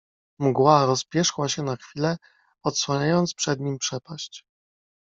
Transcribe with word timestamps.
"Mgła 0.39 0.85
rozpierzchła 0.85 1.49
się 1.49 1.63
na 1.63 1.75
chwilę, 1.75 2.17
odsłaniając 2.63 3.33
przed 3.33 3.59
nim 3.59 3.77
przepaść." 3.79 4.45